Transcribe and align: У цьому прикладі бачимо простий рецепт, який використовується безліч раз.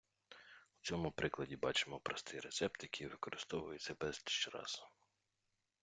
У 0.77 0.81
цьому 0.81 1.11
прикладі 1.11 1.55
бачимо 1.57 1.99
простий 1.99 2.39
рецепт, 2.39 2.83
який 2.83 3.07
використовується 3.07 3.93
безліч 3.99 4.49
раз. 4.53 4.83